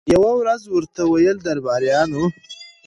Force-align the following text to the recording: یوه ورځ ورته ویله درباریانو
یوه 0.13 0.31
ورځ 0.39 0.61
ورته 0.67 1.01
ویله 1.11 1.41
درباریانو 1.47 2.23